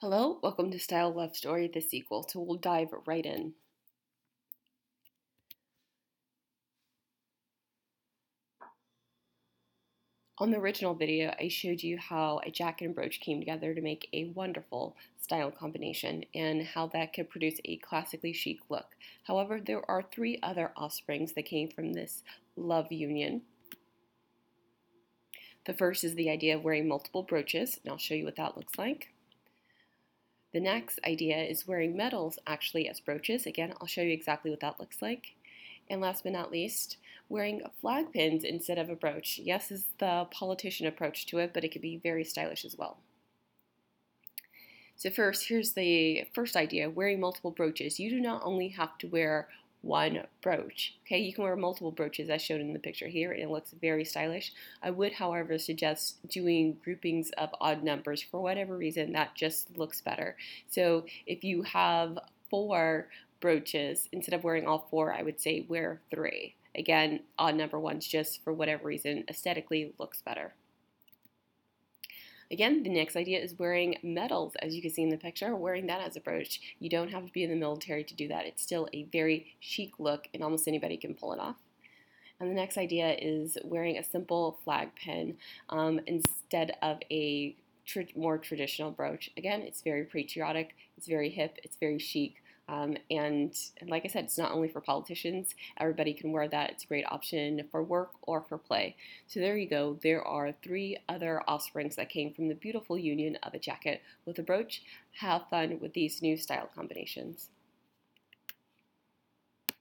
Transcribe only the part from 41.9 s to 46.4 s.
very stylish as well. So first, here's the